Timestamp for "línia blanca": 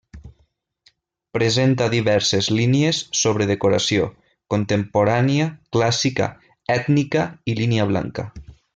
7.63-8.31